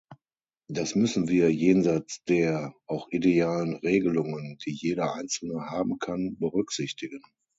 Das 0.67 0.95
müssen 0.95 1.27
wir, 1.27 1.51
jenseits 1.53 2.23
der, 2.23 2.73
auch 2.87 3.09
idealen 3.11 3.75
Regelungen, 3.75 4.57
die 4.65 4.71
jeder 4.71 5.13
einzelne 5.13 5.69
haben 5.69 5.99
kann, 5.99 6.37
berücksichtigen. 6.39 7.21